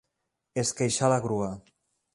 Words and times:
Esqueixar 0.63 1.11
la 1.15 1.21
grua. 1.29 1.55